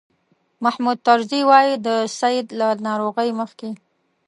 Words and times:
محمود 0.63 0.97
طرزي 1.07 1.41
وایي 1.49 1.73
د 1.85 1.87
سید 2.19 2.47
له 2.59 2.67
ناروغۍ 2.87 3.29
مخکې. 3.41 3.69